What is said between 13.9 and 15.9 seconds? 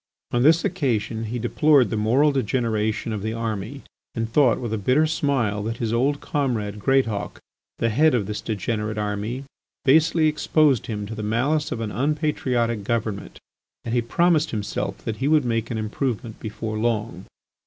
he promised himself that he would make an